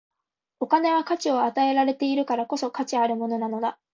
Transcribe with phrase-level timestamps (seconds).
[0.59, 3.77] お金は価値を与えられているからこそ、価値あるものなのだ。